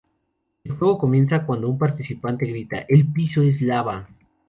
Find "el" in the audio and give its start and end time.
0.63-0.71